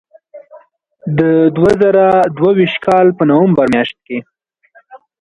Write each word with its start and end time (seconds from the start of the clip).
د 1.17 1.19
دوه 1.55 1.71
زره 1.81 2.05
دوه 2.37 2.51
ویشت 2.57 2.77
کال 2.85 3.07
په 3.17 3.23
نومبر 3.29 3.65
میاشت 3.73 3.97
کې. 4.07 4.17